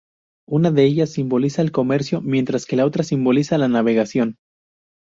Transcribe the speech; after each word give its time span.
Una 0.49 0.71
de 0.71 0.83
ellas 0.85 1.11
simboliza 1.11 1.61
el 1.61 1.71
comercio, 1.71 2.21
mientras 2.21 2.65
que 2.65 2.75
la 2.75 2.87
otra 2.87 3.03
simboliza 3.03 3.59
la 3.59 3.67
navegación. 3.67 4.37